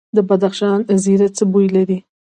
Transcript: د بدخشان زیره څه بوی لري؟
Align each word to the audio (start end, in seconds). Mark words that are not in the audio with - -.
د 0.15 0.17
بدخشان 0.29 0.79
زیره 1.03 1.27
څه 1.37 1.43
بوی 1.51 1.67
لري؟ 1.75 1.99